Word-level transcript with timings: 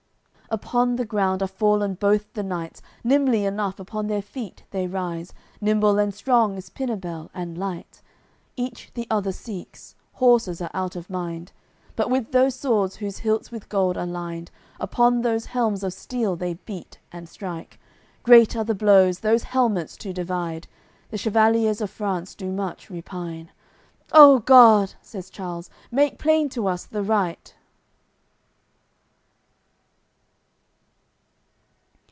AOI. 0.43 0.55
CCLXXXII 0.57 0.65
Upon 0.71 0.95
the 0.97 1.05
ground 1.05 1.41
are 1.43 1.47
fallen 1.47 1.93
both 1.93 2.33
the 2.33 2.43
knights; 2.43 2.81
Nimbly 3.05 3.45
enough 3.45 3.79
upon 3.79 4.07
their 4.07 4.21
feet 4.21 4.63
they 4.71 4.85
rise. 4.85 5.33
Nimble 5.61 5.97
and 5.97 6.13
strong 6.13 6.57
is 6.57 6.69
Pinabels, 6.69 7.29
and 7.33 7.57
light. 7.57 8.01
Each 8.57 8.91
the 8.93 9.07
other 9.09 9.31
seeks; 9.31 9.95
horses 10.11 10.61
are 10.61 10.69
out 10.73 10.97
of 10.97 11.09
mind, 11.09 11.53
But 11.95 12.09
with 12.09 12.33
those 12.33 12.53
swords 12.55 12.97
whose 12.97 13.19
hilts 13.19 13.49
with 13.49 13.69
gold 13.69 13.95
are 13.97 14.05
lined 14.05 14.51
Upon 14.77 15.21
those 15.21 15.45
helms 15.45 15.85
of 15.85 15.93
steel 15.93 16.35
they 16.35 16.55
beat 16.55 16.99
and 17.13 17.29
strike: 17.29 17.79
Great 18.21 18.53
are 18.53 18.65
the 18.65 18.75
blows, 18.75 19.19
those 19.21 19.43
helmets 19.43 19.95
to 19.99 20.11
divide. 20.11 20.67
The 21.11 21.17
chevaliers 21.17 21.79
of 21.79 21.89
France 21.89 22.35
do 22.35 22.51
much 22.51 22.89
repine. 22.89 23.51
"O 24.11 24.39
God!" 24.39 24.95
says 25.01 25.29
Charles, 25.29 25.69
"Make 25.91 26.19
plain 26.19 26.49
to 26.49 26.67
us 26.67 26.83
the 26.83 27.03
right!" 27.03 27.55